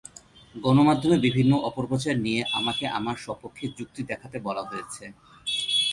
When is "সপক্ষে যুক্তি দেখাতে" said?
3.25-4.37